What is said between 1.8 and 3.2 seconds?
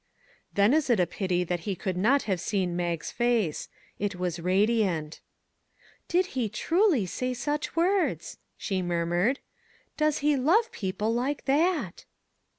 not have seen Mag's